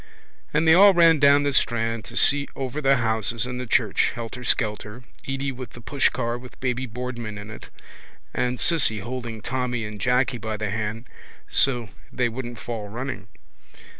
[0.51, 4.13] And they all ran down the strand to see over the houses and the church,
[4.15, 7.69] helterskelter, Edy with the pushcar with baby Boardman in it
[8.33, 11.07] and Cissy holding Tommy and Jacky by the hand
[11.47, 13.27] so they wouldn't fall running.